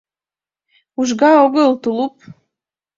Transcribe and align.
—Ужга 0.99 1.31
огыл, 1.45 1.71
тулуп. 1.81 2.15